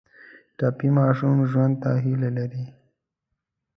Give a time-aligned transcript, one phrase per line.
[0.57, 2.65] ټپي ماشوم ژوند ته هیله لري.